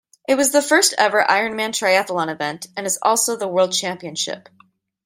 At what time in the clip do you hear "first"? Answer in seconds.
0.63-0.95